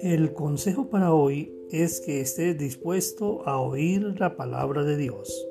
[0.00, 5.48] El consejo para hoy es que estés dispuesto a oír la palabra de Dios.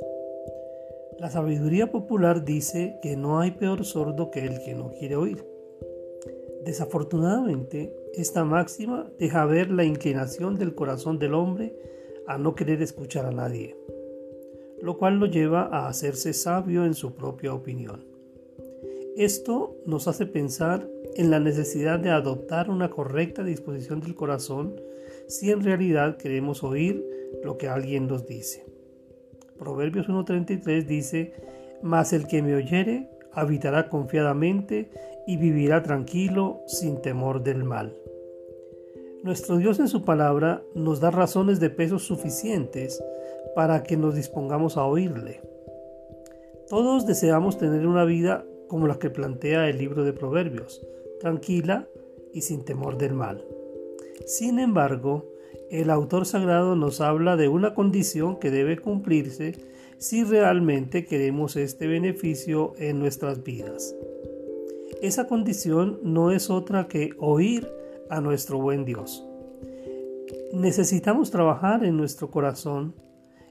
[1.20, 5.46] La sabiduría popular dice que no hay peor sordo que el que no quiere oír.
[6.66, 11.76] Desafortunadamente, esta máxima deja ver la inclinación del corazón del hombre
[12.26, 13.76] a no querer escuchar a nadie,
[14.82, 18.16] lo cual lo lleva a hacerse sabio en su propia opinión.
[19.18, 24.80] Esto nos hace pensar en la necesidad de adoptar una correcta disposición del corazón
[25.26, 27.04] si en realidad queremos oír
[27.44, 28.64] lo que alguien nos dice.
[29.58, 31.34] Proverbios 1.33 dice,
[31.82, 34.91] Mas el que me oyere habitará confiadamente
[35.26, 37.98] y vivirá tranquilo sin temor del mal.
[39.24, 43.04] Nuestro Dios en su palabra nos da razones de peso suficientes
[43.55, 45.41] para que nos dispongamos a oírle.
[46.70, 50.81] Todos deseamos tener una vida como la que plantea el libro de Proverbios,
[51.20, 51.88] tranquila
[52.34, 53.46] y sin temor del mal.
[54.26, 55.26] Sin embargo,
[55.70, 59.55] el autor sagrado nos habla de una condición que debe cumplirse
[59.98, 63.96] si realmente queremos este beneficio en nuestras vidas.
[65.02, 67.69] Esa condición no es otra que oír
[68.09, 69.25] a nuestro buen Dios.
[70.53, 72.95] Necesitamos trabajar en nuestro corazón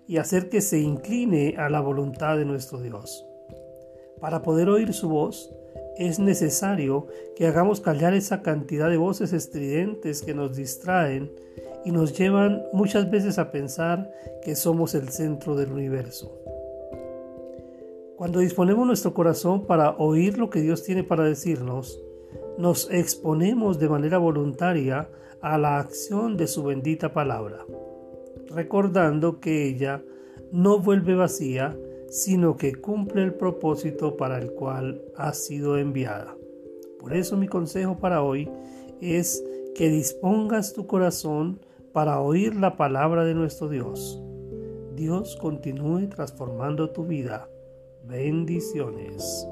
[0.09, 3.25] y hacer que se incline a la voluntad de nuestro Dios.
[4.21, 5.55] Para poder oír su voz,
[5.97, 11.31] es necesario que hagamos callar esa cantidad de voces estridentes que nos distraen
[11.85, 14.11] y nos llevan muchas veces a pensar
[14.43, 16.37] que somos el centro del universo.
[18.17, 22.03] Cuando disponemos nuestro corazón para oír lo que Dios tiene para decirnos,
[22.59, 25.09] nos exponemos de manera voluntaria
[25.43, 27.59] a la acción de su bendita palabra,
[28.49, 30.03] recordando que ella
[30.51, 31.77] no vuelve vacía,
[32.09, 36.37] sino que cumple el propósito para el cual ha sido enviada.
[36.99, 38.49] Por eso mi consejo para hoy
[39.01, 41.61] es que dispongas tu corazón
[41.93, 44.21] para oír la palabra de nuestro Dios.
[44.95, 47.49] Dios continúe transformando tu vida.
[48.05, 49.47] Bendiciones.